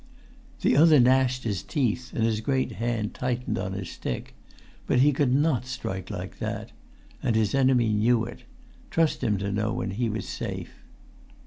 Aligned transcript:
The 0.61 0.75
other 0.75 0.99
gnashed 0.99 1.43
his 1.43 1.61
teeth, 1.61 2.11
and 2.11 2.23
his 2.23 2.41
great 2.41 2.71
hand 2.71 3.13
tightened 3.13 3.59
on 3.59 3.73
his 3.73 3.87
stick. 3.91 4.33
But 4.87 4.97
he 5.01 5.13
could 5.13 5.31
not 5.31 5.67
strike 5.67 6.09
like 6.09 6.39
that. 6.39 6.71
And 7.21 7.35
his 7.35 7.53
enemy 7.53 7.89
knew 7.93 8.25
it; 8.25 8.41
trust 8.89 9.23
him 9.23 9.37
to 9.37 9.51
know 9.51 9.71
when 9.73 9.91
he 9.91 10.09
was 10.09 10.27
safe! 10.27 10.73